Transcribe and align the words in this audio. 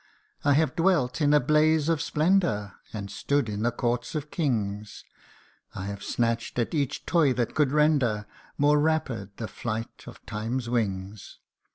I 0.43 0.53
have 0.53 0.75
dwelt 0.75 1.21
in 1.21 1.31
a 1.31 1.39
blaze 1.39 1.87
of 1.87 2.01
splendour, 2.01 2.73
And 2.91 3.11
stood 3.11 3.47
in 3.47 3.61
the 3.61 3.71
courts 3.71 4.15
of 4.15 4.31
kings; 4.31 5.03
I 5.75 5.85
have 5.85 6.03
snatched 6.03 6.57
at 6.57 6.73
each 6.73 7.05
toy 7.05 7.33
that 7.33 7.53
could 7.53 7.71
render 7.71 8.25
More 8.57 8.79
rapid 8.79 9.37
the 9.37 9.47
flight 9.47 10.05
of 10.07 10.25
Time's 10.25 10.67
wings. 10.67 11.37